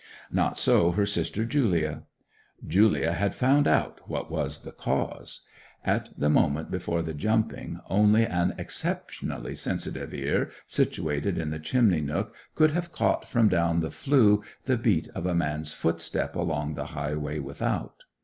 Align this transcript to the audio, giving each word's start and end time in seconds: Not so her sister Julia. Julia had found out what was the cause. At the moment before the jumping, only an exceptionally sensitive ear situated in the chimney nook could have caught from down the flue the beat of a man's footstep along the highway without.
Not 0.31 0.57
so 0.57 0.93
her 0.93 1.05
sister 1.05 1.45
Julia. 1.45 2.01
Julia 2.65 3.11
had 3.11 3.35
found 3.35 3.67
out 3.67 4.01
what 4.09 4.31
was 4.31 4.63
the 4.63 4.71
cause. 4.71 5.45
At 5.85 6.09
the 6.17 6.27
moment 6.27 6.71
before 6.71 7.03
the 7.03 7.13
jumping, 7.13 7.79
only 7.87 8.25
an 8.25 8.55
exceptionally 8.57 9.53
sensitive 9.53 10.11
ear 10.11 10.49
situated 10.65 11.37
in 11.37 11.51
the 11.51 11.59
chimney 11.59 12.01
nook 12.01 12.33
could 12.55 12.71
have 12.71 12.91
caught 12.91 13.29
from 13.29 13.47
down 13.47 13.81
the 13.81 13.91
flue 13.91 14.41
the 14.65 14.75
beat 14.75 15.07
of 15.09 15.27
a 15.27 15.35
man's 15.35 15.71
footstep 15.71 16.35
along 16.35 16.73
the 16.73 16.85
highway 16.97 17.37
without. 17.37 18.01